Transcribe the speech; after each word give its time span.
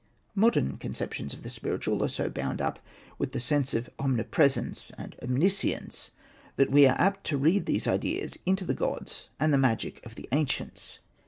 Modern 0.33 0.77
conceptions 0.79 1.31
of 1.31 1.43
the 1.43 1.49
spiritual 1.51 2.03
are 2.03 2.07
so 2.07 2.27
bound 2.27 2.59
up 2.59 2.79
with 3.19 3.33
the 3.33 3.39
sense 3.39 3.75
of 3.75 3.87
omnipresence 3.99 4.91
and 4.97 5.15
omniscience 5.21 6.09
that 6.55 6.71
we 6.71 6.87
are 6.87 6.99
apt 6.99 7.23
to 7.25 7.37
read 7.37 7.67
those 7.67 7.85
ideas 7.85 8.35
into 8.43 8.65
the 8.65 8.73
gods 8.73 9.29
and 9.39 9.53
the 9.53 9.59
magic 9.59 10.03
of 10.03 10.15
the 10.15 10.27
ancients. 10.31 10.97